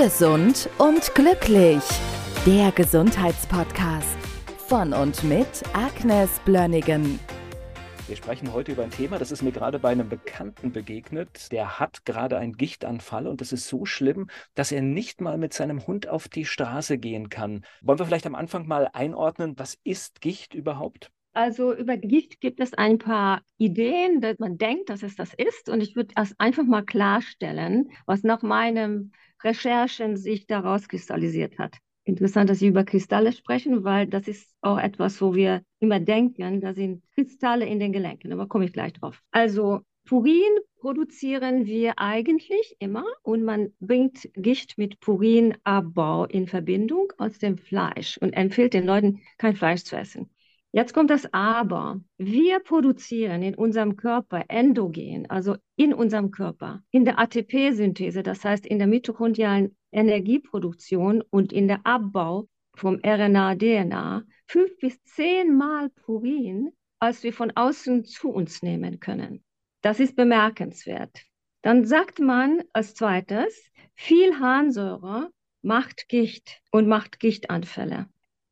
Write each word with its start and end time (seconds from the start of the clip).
Gesund 0.00 0.70
und 0.78 1.12
glücklich. 1.16 1.82
Der 2.46 2.70
Gesundheitspodcast 2.70 4.16
von 4.68 4.92
und 4.92 5.24
mit 5.24 5.48
Agnes 5.72 6.30
Blönnigan. 6.44 7.18
Wir 8.06 8.14
sprechen 8.14 8.52
heute 8.52 8.70
über 8.70 8.84
ein 8.84 8.92
Thema, 8.92 9.18
das 9.18 9.32
ist 9.32 9.42
mir 9.42 9.50
gerade 9.50 9.80
bei 9.80 9.88
einem 9.88 10.08
Bekannten 10.08 10.70
begegnet. 10.70 11.50
Der 11.50 11.80
hat 11.80 12.04
gerade 12.04 12.38
einen 12.38 12.52
Gichtanfall 12.52 13.26
und 13.26 13.40
das 13.40 13.50
ist 13.50 13.66
so 13.66 13.86
schlimm, 13.86 14.30
dass 14.54 14.70
er 14.70 14.82
nicht 14.82 15.20
mal 15.20 15.36
mit 15.36 15.52
seinem 15.52 15.84
Hund 15.88 16.06
auf 16.06 16.28
die 16.28 16.44
Straße 16.44 16.98
gehen 16.98 17.28
kann. 17.28 17.64
Wollen 17.82 17.98
wir 17.98 18.06
vielleicht 18.06 18.26
am 18.26 18.36
Anfang 18.36 18.68
mal 18.68 18.88
einordnen, 18.92 19.58
was 19.58 19.78
ist 19.82 20.20
Gicht 20.20 20.54
überhaupt? 20.54 21.10
Also 21.38 21.72
über 21.72 21.96
Gicht 21.96 22.40
gibt 22.40 22.58
es 22.58 22.74
ein 22.74 22.98
paar 22.98 23.42
Ideen, 23.58 24.20
dass 24.20 24.40
man 24.40 24.58
denkt, 24.58 24.90
dass 24.90 25.04
es 25.04 25.14
das 25.14 25.34
ist. 25.34 25.68
Und 25.68 25.80
ich 25.80 25.94
würde 25.94 26.12
das 26.16 26.34
einfach 26.40 26.64
mal 26.64 26.82
klarstellen, 26.82 27.92
was 28.06 28.24
nach 28.24 28.42
meinen 28.42 29.12
Recherchen 29.44 30.16
sich 30.16 30.48
daraus 30.48 30.88
kristallisiert 30.88 31.56
hat. 31.56 31.76
Interessant, 32.02 32.50
dass 32.50 32.58
Sie 32.58 32.66
über 32.66 32.82
Kristalle 32.82 33.30
sprechen, 33.30 33.84
weil 33.84 34.08
das 34.08 34.26
ist 34.26 34.52
auch 34.62 34.78
etwas, 34.78 35.20
wo 35.20 35.32
wir 35.36 35.62
immer 35.78 36.00
denken, 36.00 36.60
da 36.60 36.74
sind 36.74 37.04
Kristalle 37.14 37.66
in 37.66 37.78
den 37.78 37.92
Gelenken, 37.92 38.32
aber 38.32 38.48
komme 38.48 38.64
ich 38.64 38.72
gleich 38.72 38.94
drauf. 38.94 39.22
Also 39.30 39.82
Purin 40.06 40.58
produzieren 40.80 41.66
wir 41.66 42.00
eigentlich 42.00 42.74
immer 42.80 43.04
und 43.22 43.44
man 43.44 43.72
bringt 43.78 44.28
Gicht 44.34 44.76
mit 44.76 44.98
Purinabbau 44.98 46.24
in 46.24 46.48
Verbindung 46.48 47.12
aus 47.16 47.38
dem 47.38 47.58
Fleisch 47.58 48.18
und 48.18 48.32
empfiehlt 48.32 48.74
den 48.74 48.86
Leuten, 48.86 49.20
kein 49.36 49.54
Fleisch 49.54 49.84
zu 49.84 49.96
essen. 49.96 50.30
Jetzt 50.70 50.92
kommt 50.92 51.08
das 51.08 51.32
Aber. 51.32 52.00
Wir 52.18 52.60
produzieren 52.60 53.42
in 53.42 53.54
unserem 53.54 53.96
Körper 53.96 54.44
endogen, 54.48 55.28
also 55.30 55.56
in 55.76 55.94
unserem 55.94 56.30
Körper, 56.30 56.82
in 56.90 57.06
der 57.06 57.18
ATP-Synthese, 57.18 58.22
das 58.22 58.44
heißt 58.44 58.66
in 58.66 58.78
der 58.78 58.86
mitochondrialen 58.86 59.76
Energieproduktion 59.92 61.22
und 61.30 61.52
in 61.54 61.68
der 61.68 61.86
Abbau 61.86 62.48
vom 62.74 63.00
RNA-DNA, 63.02 64.24
fünf 64.46 64.76
bis 64.78 65.02
zehnmal 65.04 65.88
Purin, 65.88 66.70
als 66.98 67.22
wir 67.22 67.32
von 67.32 67.50
außen 67.54 68.04
zu 68.04 68.28
uns 68.28 68.62
nehmen 68.62 69.00
können. 69.00 69.42
Das 69.80 70.00
ist 70.00 70.16
bemerkenswert. 70.16 71.22
Dann 71.62 71.86
sagt 71.86 72.18
man 72.18 72.62
als 72.74 72.94
zweites, 72.94 73.70
viel 73.94 74.38
Harnsäure 74.38 75.30
macht 75.62 76.08
Gicht 76.08 76.60
und 76.70 76.88
macht 76.88 77.20
Gichtanfälle. 77.20 78.06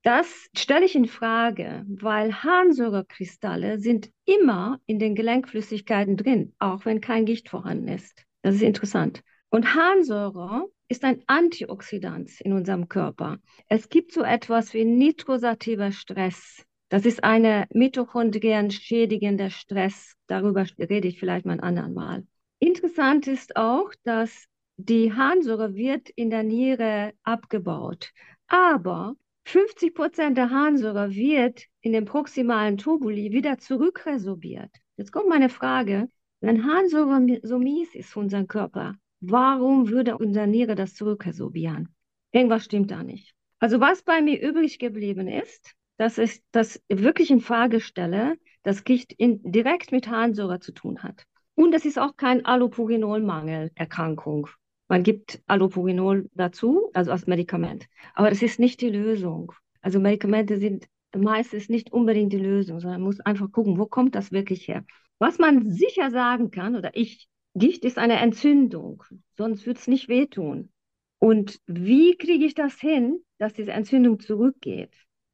Das 0.07 0.49
stelle 0.57 0.85
ich 0.85 0.95
in 0.95 1.07
Frage, 1.07 1.85
weil 1.89 2.33
Harnsäurekristalle 2.33 3.81
sind 3.81 4.09
immer 4.25 4.79
in 4.87 5.01
den 5.01 5.17
Gelenkflüssigkeiten 5.17 6.17
drin, 6.17 6.55
auch 6.61 6.85
wenn 6.85 7.01
kein 7.01 7.25
Gicht 7.25 7.48
vorhanden 7.48 7.89
ist. 7.89 8.25
Das 8.43 8.55
ist 8.55 8.63
interessant. 8.63 9.25
Und 9.51 9.75
Harnsäure 9.75 10.69
ist 10.87 11.03
ein 11.03 11.25
Antioxidant 11.27 12.41
in 12.41 12.53
unserem 12.53 12.89
Körper. 12.89 13.39
Es 13.69 13.89
gibt 13.89 14.13
so 14.13 14.23
etwas 14.23 14.75
wie 14.75 14.85
nitrosativer 14.85 15.91
Stress. 15.91 16.65
Das 16.89 17.05
ist 17.05 17.25
eine 17.25 17.67
mitochondrien 17.70 18.70
schädigender 18.70 19.51
Stress. 19.51 20.15
Darüber 20.29 20.67
rede 20.79 21.09
ich 21.09 21.19
vielleicht 21.19 21.47
mal 21.47 21.55
ein 21.55 21.61
anderen 21.61 21.95
Mal. 21.95 22.25
Interessant 22.61 23.27
ist 23.27 23.57
auch, 23.57 23.91
dass 24.05 24.47
die 24.77 25.13
Harnsäure 25.13 25.75
wird 25.75 26.11
in 26.11 26.31
der 26.31 26.45
Niere 26.45 27.13
abgebaut. 27.25 28.13
Aber 28.47 29.17
50 29.47 29.94
Prozent 29.94 30.36
der 30.36 30.50
Harnsäure 30.50 31.14
wird 31.14 31.66
in 31.80 31.92
den 31.92 32.05
proximalen 32.05 32.78
Tubuli 32.78 33.30
wieder 33.30 33.58
zurückresorbiert. 33.58 34.72
Jetzt 34.97 35.12
kommt 35.12 35.28
meine 35.28 35.48
Frage, 35.48 36.08
wenn 36.41 36.64
Harnsäure 36.64 37.39
so 37.44 37.61
mies 37.61 37.94
ist 37.94 38.11
für 38.11 38.19
unseren 38.19 38.48
Körper, 38.48 38.97
warum 39.20 39.89
würde 39.89 40.19
unser 40.19 40.48
Niere 40.48 40.74
das 40.74 40.94
zurückresorbieren? 40.94 41.94
Irgendwas 42.33 42.64
stimmt 42.64 42.91
da 42.91 43.05
nicht. 43.05 43.36
Also 43.61 43.78
was 43.78 44.02
bei 44.02 44.20
mir 44.20 44.42
übrig 44.42 44.80
geblieben 44.80 45.28
ist, 45.28 45.74
dass 45.96 46.18
ich 46.18 46.42
das 46.51 46.83
wirklich 46.89 47.30
in 47.30 47.40
Frage 47.40 47.80
stelle, 47.80 48.36
dass 48.64 48.83
Gicht 48.83 49.12
in, 49.12 49.40
direkt 49.45 49.92
mit 49.92 50.08
Harnsäure 50.08 50.58
zu 50.58 50.73
tun 50.73 51.05
hat. 51.05 51.23
Und 51.55 51.73
es 51.73 51.85
ist 51.85 52.01
auch 52.01 52.17
kein 52.17 52.45
Allopurinolmangelerkrankung. 52.45 54.48
Man 54.89 55.02
gibt 55.02 55.42
Allopurinol 55.47 56.30
dazu, 56.35 56.91
also 56.92 57.11
als 57.11 57.27
Medikament. 57.27 57.86
Aber 58.14 58.30
das 58.30 58.42
ist 58.42 58.61
nicht 58.61 58.80
die 58.80 58.91
Lösung. 58.91 59.52
Also 59.80 59.98
Medikamente 60.01 60.58
sind 60.58 60.86
meistens 61.14 61.69
nicht 61.69 61.92
unbedingt 61.92 62.33
die 62.33 62.39
Lösung, 62.39 62.80
sondern 62.80 63.01
man 63.01 63.08
muss 63.08 63.20
einfach 63.20 63.51
gucken, 63.51 63.79
wo 63.79 63.86
kommt 63.86 64.14
das 64.14 64.33
wirklich 64.33 64.69
her. 64.69 64.85
Was 65.19 65.39
man 65.39 65.70
sicher 65.70 66.11
sagen 66.11 66.51
kann, 66.51 66.77
oder 66.77 66.91
ich, 66.95 67.29
Gicht 67.55 67.85
ist 67.85 67.98
eine 67.98 68.20
Entzündung, 68.20 69.02
sonst 69.36 69.64
würde 69.67 69.80
es 69.80 69.86
nicht 69.86 70.08
wehtun. 70.08 70.70
Und 71.18 71.58
wie 71.67 72.17
kriege 72.17 72.45
ich 72.45 72.55
das 72.55 72.79
hin, 72.79 73.20
dass 73.39 73.55
diese 73.55 73.73
Entzündung 73.73 74.20
zurückgeht? 74.20 74.92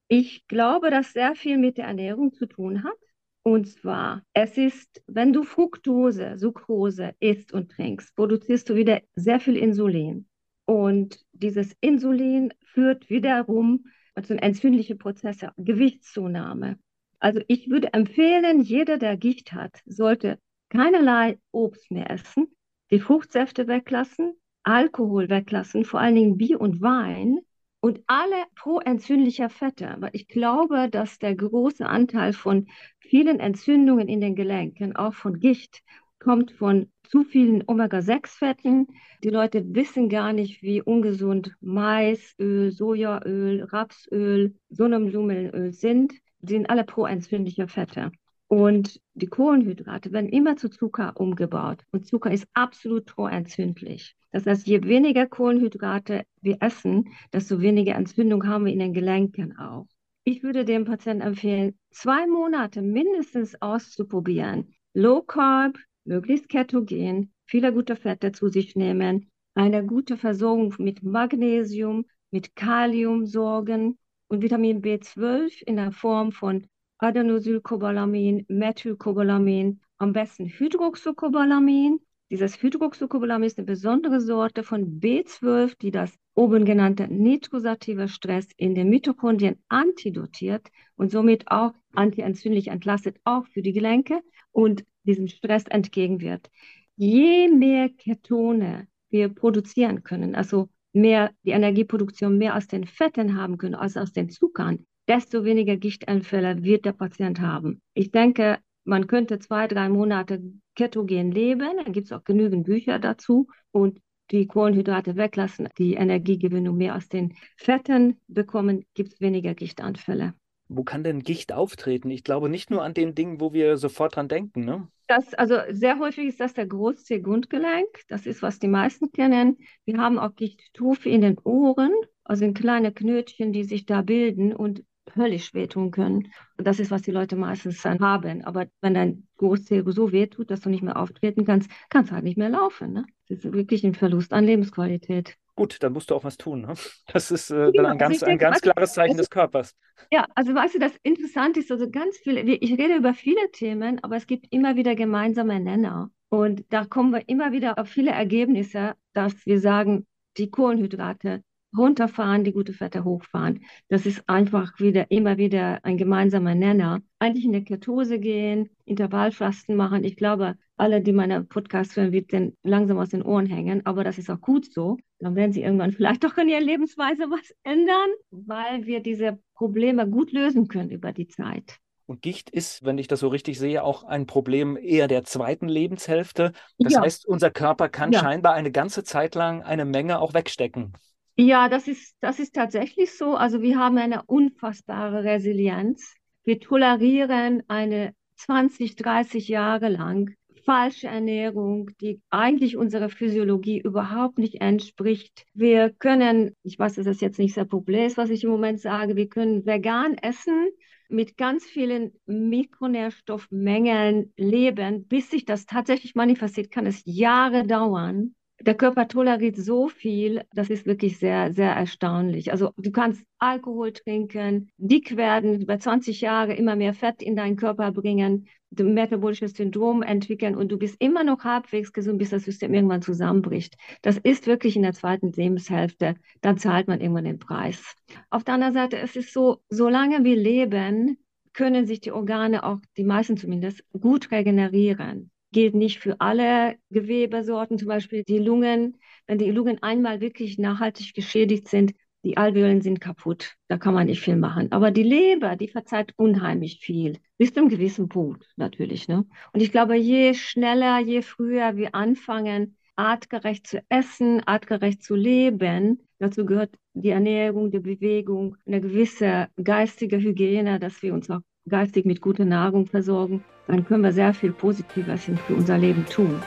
Ich 0.09 0.47
glaube, 0.47 0.91
dass 0.91 1.13
sehr 1.13 1.35
viel 1.35 1.59
mit 1.59 1.79
der 1.79 1.87
Ernährung 1.87 2.33
zu 2.33 2.47
tun 2.47 2.85
hat. 2.85 3.02
Und 3.45 3.69
zwar, 3.69 4.23
es 4.35 4.57
ist, 4.57 5.03
wenn 5.07 5.33
du 5.33 5.43
Fructose, 5.43 6.39
Sucrose 6.39 7.15
isst 7.19 7.53
und 7.53 7.73
trinkst, 7.73 8.15
produzierst 8.15 8.69
du 8.69 8.77
wieder 8.77 9.01
sehr 9.15 9.41
viel 9.41 9.57
Insulin. 9.57 10.27
Und 10.65 11.25
dieses 11.33 11.75
Insulin 11.81 12.55
führt 12.61 13.11
wiederum 13.11 13.85
zu 14.23 14.41
entzündlichen 14.41 14.99
Prozessen, 14.99 15.51
Gewichtszunahme. 15.57 16.79
Also 17.19 17.41
ich 17.49 17.69
würde 17.69 17.93
empfehlen, 17.93 18.61
jeder, 18.61 18.99
der 18.99 19.17
Gicht 19.17 19.53
hat, 19.53 19.81
sollte 19.87 20.39
keinerlei 20.69 21.39
Obst 21.51 21.91
mehr 21.91 22.11
essen, 22.11 22.47
die 22.91 23.01
Fruchtsäfte 23.01 23.67
weglassen, 23.67 24.35
Alkohol 24.63 25.29
weglassen, 25.29 25.85
vor 25.85 26.01
allen 26.01 26.15
Dingen 26.15 26.37
Bier 26.37 26.61
und 26.61 26.81
Wein 26.81 27.41
und 27.81 28.01
alle 28.07 28.45
proentzündlicher 28.55 29.51
Fette. 29.51 29.89
Aber 29.89 30.15
ich 30.15 30.29
glaube, 30.29 30.89
dass 30.89 31.19
der 31.19 31.35
große 31.35 31.85
Anteil 31.85 32.33
von 32.33 32.69
vielen 33.13 33.41
Entzündungen 33.41 34.09
in 34.09 34.23
den 34.23 34.35
Gelenken, 34.35 34.97
auch 34.97 35.13
von 35.13 35.39
Gicht, 35.39 35.83
kommt 36.19 36.51
von 36.51 36.91
zu 37.03 37.25
vielen 37.25 37.63
Omega-6-Fetten. 37.67 38.87
Die 39.23 39.29
Leute 39.29 39.63
wissen 39.75 40.09
gar 40.09 40.33
nicht, 40.33 40.63
wie 40.63 40.81
ungesund 40.81 41.55
Maisöl, 41.61 42.73
Sojaöl, 42.73 43.65
Rapsöl, 43.65 44.55
Sonnenblumenöl 44.71 45.75
sind. 45.75 46.15
Die 46.41 46.55
sind 46.55 46.71
alle 46.71 46.85
proentzündliche 46.85 47.69
Fette. 47.69 48.13
Und 48.47 48.99
die 49.13 49.27
Kohlenhydrate 49.27 50.11
werden 50.11 50.31
immer 50.31 50.57
zu 50.57 50.71
Zucker 50.71 51.13
umgebaut. 51.21 51.83
Und 51.91 52.07
Zucker 52.07 52.31
ist 52.31 52.47
absolut 52.55 53.05
proentzündlich. 53.05 54.17
Das 54.31 54.47
heißt, 54.47 54.67
je 54.67 54.85
weniger 54.85 55.27
Kohlenhydrate 55.27 56.23
wir 56.41 56.57
essen, 56.61 57.11
desto 57.31 57.61
weniger 57.61 57.95
Entzündung 57.95 58.47
haben 58.47 58.65
wir 58.65 58.73
in 58.73 58.79
den 58.79 58.95
Gelenken 58.95 59.59
auch. 59.59 59.87
Ich 60.25 60.45
würde 60.45 60.65
dem 60.65 60.85
Patienten 60.85 61.27
empfehlen, 61.27 61.77
zwei 61.91 62.29
Monate 62.29 62.81
mindestens 62.81 63.61
auszuprobieren. 63.61 64.73
Low 64.95 65.23
Carb, 65.23 65.77
möglichst 66.05 66.49
ketogen, 66.49 67.33
viele 67.45 67.73
gute 67.73 67.97
Fette 67.97 68.31
zu 68.31 68.47
sich 68.47 68.77
nehmen, 68.77 69.31
eine 69.55 69.85
gute 69.85 70.17
Versorgung 70.17 70.75
mit 70.79 71.03
Magnesium, 71.03 72.05
mit 72.31 72.55
Kalium 72.55 73.27
sorgen 73.27 73.99
und 74.29 74.43
Vitamin 74.43 74.81
B12 74.81 75.61
in 75.65 75.75
der 75.75 75.91
Form 75.91 76.31
von 76.31 76.69
Adenosylcobalamin, 76.99 78.47
Methylcobalamin, 78.49 79.81
am 79.99 80.13
besten 80.13 80.47
Hydroxycobalamin. 80.47 81.99
Dieses 82.31 82.63
Hydroxycobalamin 82.63 83.49
ist 83.49 83.59
eine 83.59 83.67
besondere 83.67 84.21
Sorte 84.21 84.63
von 84.63 85.01
B12, 85.01 85.77
die 85.79 85.91
das 85.91 86.17
oben 86.35 86.65
genannte 86.65 87.09
nitrosative 87.09 88.09
Stress 88.09 88.49
in 88.57 88.75
den 88.75 88.89
Mitochondrien 88.89 89.57
antidotiert 89.69 90.69
und 90.97 91.11
somit 91.11 91.49
auch 91.49 91.73
antientzündlich 91.95 92.69
entlastet, 92.69 93.19
auch 93.25 93.47
für 93.47 93.63
die 93.63 93.73
Gelenke 93.73 94.21
und 94.51 94.85
diesem 95.05 95.29
Stress 95.29 95.65
entgegenwirkt. 95.69 96.51
Je 96.97 97.49
mehr 97.49 97.89
Ketone 97.91 98.87
wir 99.11 99.29
produzieren 99.29 100.03
können, 100.03 100.35
also 100.35 100.69
mehr 100.93 101.31
die 101.45 101.51
Energieproduktion 101.51 102.39
mehr 102.39 102.57
aus 102.57 102.67
den 102.67 102.87
Fetten 102.87 103.37
haben 103.37 103.59
können 103.59 103.75
als 103.75 103.97
aus 103.97 104.13
den 104.13 104.31
Zuckern, 104.31 104.87
desto 105.09 105.45
weniger 105.45 105.77
Gichtanfälle 105.77 106.63
wird 106.63 106.85
der 106.85 106.93
Patient 106.93 107.41
haben. 107.41 107.83
Ich 107.95 108.11
denke, 108.11 108.59
man 108.85 109.07
könnte 109.07 109.39
zwei, 109.39 109.69
drei 109.69 109.89
Monate 109.89 110.43
ketogen 110.75 111.31
leben. 111.31 111.77
Da 111.85 111.91
gibt 111.91 112.07
es 112.07 112.13
auch 112.13 112.25
genügend 112.25 112.65
Bücher 112.65 112.99
dazu. 112.99 113.47
Und 113.71 114.01
die 114.31 114.47
Kohlenhydrate 114.47 115.17
weglassen, 115.17 115.69
die 115.79 115.95
Energiegewinnung 115.95 116.77
mehr 116.77 116.97
aus 116.97 117.09
den 117.09 117.35
Fetten 117.57 118.21
bekommen, 118.29 118.85
gibt 118.95 119.15
es 119.15 119.21
weniger 119.21 119.55
Gichtanfälle. 119.55 120.35
Wo 120.69 120.85
kann 120.85 121.05
denn 121.05 121.21
Gicht 121.21 121.53
auftreten? 121.53 122.11
Ich 122.11 122.25
glaube 122.25 122.49
nicht 122.49 122.71
nur 122.71 122.83
an 122.83 122.95
den 122.95 123.15
Dingen, 123.15 123.41
wo 123.41 123.53
wir 123.53 123.77
sofort 123.77 124.17
dran 124.17 124.29
denken. 124.29 124.65
Ne? 124.65 124.89
Das, 125.07 125.35
also 125.35 125.57
sehr 125.71 125.99
häufig 125.99 126.29
ist 126.29 126.41
das 126.41 126.55
der 126.55 126.67
Großzeh-Grundgelenk. 126.67 127.89
Das 128.09 128.25
ist, 128.25 128.41
was 128.41 128.59
die 128.59 128.69
meisten 128.69 129.13
kennen. 129.13 129.59
Wir 129.85 129.99
haben 129.99 130.19
auch 130.19 130.35
Gichtstufe 130.35 131.11
in 131.11 131.21
den 131.21 131.39
Ohren, 131.45 131.93
also 132.25 132.47
in 132.47 132.55
kleine 132.55 132.93
Knötchen, 132.93 133.53
die 133.53 133.65
sich 133.65 133.85
da 133.85 134.01
bilden. 134.01 134.55
Und 134.55 134.83
höllisch 135.17 135.55
wehtun 135.55 135.91
können. 135.91 136.33
Und 136.59 136.67
das 136.67 136.81
ist, 136.81 136.91
was 136.91 137.03
die 137.03 137.11
Leute 137.11 137.37
meistens 137.37 137.83
dann 137.83 138.01
haben. 138.01 138.45
Aber 138.45 138.67
wenn 138.81 138.95
dein 138.95 139.27
Großzeh 139.39 139.83
so 139.87 140.13
wehtut, 140.13 140.51
dass 140.51 140.61
du 140.61 140.71
nicht 140.71 140.83
mehr 140.83 140.97
auftreten 140.97 141.45
kannst, 141.45 141.71
kannst 141.91 142.11
du 142.11 142.15
halt 142.15 142.25
nicht 142.25 142.39
mehr 142.39 142.51
laufen. 142.51 142.93
Ne? 142.93 143.07
Das 143.29 143.45
ist 143.45 143.53
wirklich 143.53 143.85
ein 143.85 143.95
Verlust 143.95 144.33
an 144.33 144.45
Lebensqualität. 144.45 145.37
Gut, 145.55 145.83
dann 145.83 145.93
musst 145.93 146.11
du 146.11 146.15
auch 146.15 146.25
was 146.25 146.39
tun. 146.39 146.63
Ne? 146.63 146.75
Das 147.13 147.31
ist 147.31 147.51
äh, 147.51 147.73
dann 147.73 147.87
ein 147.87 147.99
ganz, 147.99 148.21
denke, 148.21 148.33
ein 148.33 148.39
ganz 148.39 148.61
klares 148.61 148.95
Zeichen 148.95 149.17
des 149.17 149.29
Körpers. 149.29 149.75
Ja, 150.11 150.27
also 150.35 150.55
weißt 150.55 150.75
du, 150.75 150.79
das 150.79 150.93
Interessante 151.03 151.61
ist, 151.61 151.71
also 151.71 151.91
ganz 151.91 152.17
viele, 152.19 152.41
ich 152.41 152.73
rede 152.73 152.97
über 152.97 153.13
viele 153.13 153.51
Themen, 153.53 154.03
aber 154.03 154.17
es 154.17 154.27
gibt 154.27 154.47
immer 154.51 154.77
wieder 154.77 154.95
gemeinsame 154.95 155.61
Nenner. 155.61 156.11
Und 156.31 156.65
da 156.71 156.87
kommen 156.87 157.13
wir 157.13 157.29
immer 157.29 157.53
wieder 157.53 157.79
auf 157.79 157.89
viele 157.89 158.13
Ergebnisse, 158.13 158.95
dass 159.13 159.45
wir 159.45 159.61
sagen, 159.61 160.07
die 160.39 160.51
Kohlenhydrate 160.51 161.43
runterfahren, 161.77 162.45
die 162.45 162.53
gute 162.53 162.73
Fette 162.73 163.05
hochfahren. 163.05 163.65
Das 163.89 164.07
ist 164.07 164.29
einfach 164.29 164.79
wieder, 164.79 165.11
immer 165.11 165.39
wieder 165.39 165.85
ein 165.85 165.97
gemeinsamer 165.97 166.55
Nenner. 166.55 167.01
Eigentlich 167.19 167.45
in 167.45 167.53
der 167.53 167.65
Ketose 167.65 168.19
gehen, 168.19 168.71
Intervallfasten 168.85 169.77
machen. 169.77 170.05
Ich 170.05 170.17
glaube, 170.17 170.57
alle, 170.77 171.01
die 171.01 171.13
meine 171.13 171.45
Podcast 171.45 171.97
hören, 171.97 172.13
wird 172.13 172.33
den 172.33 172.57
langsam 172.63 172.99
aus 172.99 173.11
den 173.11 173.23
Ohren 173.23 173.47
hängen, 173.47 173.87
aber 173.87 174.05
das 174.05 174.19
ist 174.19 174.31
auch 174.31 174.41
gut 174.41 174.73
so. 174.73 174.97
Dann 175.19 175.37
werden 175.37 175.53
sie 175.53 175.63
irgendwann 175.63 175.93
vielleicht 175.93 176.25
doch 176.25 176.37
in 176.39 176.49
ihrer 176.49 176.61
Lebensweise 176.61 177.31
was 177.31 177.55
ändern, 177.63 178.11
weil 178.31 178.87
wir 178.87 179.01
diese 179.01 179.39
Probleme 179.55 180.09
gut 180.09 180.33
lösen 180.33 180.69
können 180.69 180.91
über 180.91 181.13
die 181.13 181.29
Zeit. 181.29 181.79
Und 182.07 182.21
Gicht 182.21 182.51
ist, 182.51 182.85
wenn 182.85 182.99
ich 182.99 183.09
das 183.09 183.21
so 183.21 183.29
richtig 183.29 183.59
sehe, 183.59 183.83
auch 183.83 184.05
ein 184.05 184.27
Problem 184.27 184.77
eher 184.77 185.09
der 185.09 185.25
zweiten 185.25 185.69
Lebenshälfte. 185.69 186.53
Das 186.79 186.95
ja. 186.95 187.01
heißt, 187.01 187.27
unser 187.27 187.51
Körper 187.51 187.89
kann 187.89 188.13
ja. 188.13 188.21
scheinbar 188.21 188.55
eine 188.55 188.73
ganze 188.73 189.05
Zeit 189.05 189.35
lang 189.35 189.63
eine 189.63 189.85
Menge 189.85 190.19
auch 190.19 190.35
wegstecken. 190.35 190.93
Ja, 191.37 191.69
das 191.69 191.89
ist, 191.89 192.17
das 192.21 192.39
ist 192.39 192.55
tatsächlich 192.55 193.17
so. 193.17 193.35
Also 193.35 193.63
wir 193.63 193.79
haben 193.79 193.99
eine 193.99 194.23
unfassbare 194.25 195.25
Resilienz. 195.25 196.15
Wir 196.45 196.61
tolerieren 196.61 197.63
eine 197.69 198.15
20, 198.37 198.97
30 198.97 199.49
Jahre 199.49 199.89
lang 199.89 200.35
falsche 200.65 201.09
Ernährung, 201.09 201.91
die 202.01 202.21
eigentlich 202.31 202.77
unserer 202.77 203.09
Physiologie 203.09 203.81
überhaupt 203.81 204.39
nicht 204.39 204.61
entspricht. 204.61 205.45
Wir 205.55 205.91
können, 205.91 206.55
ich 206.63 206.79
weiß, 206.79 206.95
dass 206.95 207.07
das 207.07 207.21
jetzt 207.21 207.39
nicht 207.39 207.55
sehr 207.55 207.65
populär 207.65 208.07
ist, 208.07 208.17
was 208.17 208.31
ich 208.31 208.45
im 208.45 208.51
Moment 208.51 208.81
sage, 208.81 209.17
wir 209.17 209.29
können 209.29 209.67
vegan 209.67 210.17
essen, 210.19 210.69
mit 211.09 211.37
ganz 211.37 211.65
vielen 211.65 212.13
Mikronährstoffmengen 212.27 214.33
leben, 214.37 215.07
bis 215.09 215.31
sich 215.31 215.45
das 215.45 215.67
tatsächlich 215.67 216.15
manifestiert, 216.15 216.71
kann 216.71 216.87
es 216.87 217.03
Jahre 217.05 217.67
dauern. 217.67 218.35
Der 218.65 218.75
Körper 218.77 219.09
toleriert 219.09 219.57
so 219.57 219.89
viel, 219.89 220.43
das 220.55 220.71
ist 220.71 220.87
wirklich 220.87 221.19
sehr, 221.19 221.53
sehr 221.53 221.73
erstaunlich. 221.73 222.53
Also 222.53 222.71
du 222.77 222.93
kannst 222.93 223.25
Alkohol 223.39 223.93
trinken, 223.93 224.71
dick 224.77 225.17
werden, 225.17 225.61
über 225.61 225.81
20 225.81 226.21
Jahre 226.21 226.55
immer 226.55 226.77
mehr 226.77 226.95
Fett 226.95 227.23
in 227.23 227.35
deinen 227.35 227.57
Körper 227.57 227.91
bringen, 227.91 228.47
metabolisches 228.71 229.55
Syndrom 229.55 230.03
entwickeln 230.03 230.55
und 230.55 230.71
du 230.71 230.79
bist 230.79 230.95
immer 231.01 231.25
noch 231.25 231.43
halbwegs 231.43 231.93
gesund, 231.93 232.21
bis 232.21 232.31
das 232.31 232.45
System 232.45 232.73
irgendwann 232.73 233.03
zusammenbricht. 233.03 233.75
Das 234.01 234.17
ist 234.19 234.47
wirklich 234.47 234.77
in 234.77 234.83
der 234.83 234.93
zweiten 234.93 235.33
Lebenshälfte, 235.33 236.15
dann 236.41 236.57
zahlt 236.57 236.87
man 236.87 237.01
irgendwann 237.01 237.25
den 237.25 237.41
Preis. 237.41 237.97
Auf 238.31 238.45
der 238.45 238.55
anderen 238.55 238.75
Seite 238.75 238.97
es 238.99 239.17
ist 239.17 239.33
so, 239.33 239.59
solange 239.71 240.23
wir 240.23 240.37
leben, 240.37 241.19
können 241.53 241.85
sich 241.85 242.01
die 242.01 242.13
Organe 242.13 242.63
auch, 242.63 242.79
die 242.97 243.05
meisten 243.05 243.37
zumindest, 243.37 243.85
gut 243.91 244.31
regenerieren 244.31 245.32
gilt 245.53 245.75
nicht 245.75 246.01
für 246.01 246.21
alle 246.21 246.77
Gewebesorten, 246.91 247.79
zum 247.79 247.89
Beispiel 247.89 248.25
die 248.25 248.39
Lungen. 248.39 248.99
Wenn 249.27 249.39
die 249.39 249.51
Lungen 249.51 249.83
einmal 249.83 250.21
wirklich 250.21 250.59
nachhaltig 250.59 251.15
geschädigt 251.15 251.69
sind, 251.69 251.93
die 252.25 252.37
Alveolen 252.37 252.83
sind 252.83 253.01
kaputt, 253.01 253.55
da 253.69 253.79
kann 253.79 253.95
man 253.95 254.07
nicht 254.07 254.21
viel 254.23 254.37
machen. 254.37 254.71
Aber 254.71 254.91
die 254.91 255.03
Leber, 255.03 255.57
die 255.57 255.69
verzeiht 255.69 256.13
unheimlich 256.17 256.79
viel, 256.81 257.19
bis 257.37 257.53
zu 257.53 257.61
einem 257.61 257.69
gewissen 257.69 258.09
Punkt 258.09 258.47
natürlich. 258.57 259.09
Ne? 259.09 259.27
Und 259.53 259.61
ich 259.61 259.73
glaube, 259.73 259.97
je 259.97 260.35
schneller, 260.35 261.01
je 261.01 261.23
früher 261.23 261.77
wir 261.77 261.95
anfangen, 261.95 262.77
artgerecht 262.95 263.67
zu 263.67 263.83
essen, 263.89 264.41
artgerecht 264.47 265.03
zu 265.03 265.17
leben, 265.17 266.03
dazu 266.19 266.45
gehört 266.47 266.77
die 266.95 267.09
Ernährung, 267.09 267.71
die 267.71 267.81
Bewegung, 267.81 268.57
eine 268.67 268.81
gewisse 268.81 269.49
geistige 269.63 270.19
Hygiene, 270.19 270.79
dass 270.79 271.03
wir 271.03 271.15
uns 271.15 271.29
auch 271.31 271.41
geistig 271.69 272.05
mit 272.05 272.21
guter 272.21 272.45
Nahrung 272.45 272.87
versorgen, 272.87 273.45
dann 273.67 273.85
können 273.85 274.03
wir 274.03 274.13
sehr 274.13 274.35
viel 274.35 274.53
Positives 274.53 275.25
für 275.47 275.55
unser 275.55 275.79
Leben 275.79 276.05
tun. 276.07 276.43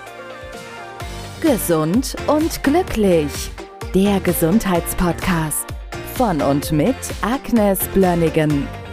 Gesund 1.41 2.15
und 2.27 2.63
glücklich. 2.63 3.51
Der 3.93 4.19
Gesundheitspodcast 4.19 5.67
von 6.15 6.41
und 6.41 6.71
mit 6.71 6.95
Agnes 7.21 7.79
Blönnigan. 7.89 8.67